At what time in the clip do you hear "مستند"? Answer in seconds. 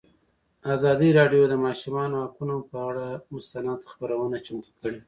3.33-3.79